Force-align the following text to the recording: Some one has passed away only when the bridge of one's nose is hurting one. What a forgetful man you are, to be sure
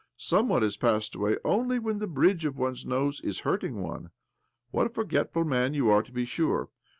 Some 0.17 0.47
one 0.49 0.63
has 0.63 0.77
passed 0.77 1.13
away 1.13 1.37
only 1.45 1.77
when 1.77 1.99
the 1.99 2.07
bridge 2.07 2.43
of 2.43 2.57
one's 2.57 2.87
nose 2.87 3.21
is 3.23 3.41
hurting 3.41 3.83
one. 3.83 4.09
What 4.71 4.87
a 4.87 4.89
forgetful 4.89 5.45
man 5.45 5.75
you 5.75 5.91
are, 5.91 6.01
to 6.01 6.11
be 6.11 6.25
sure 6.25 6.69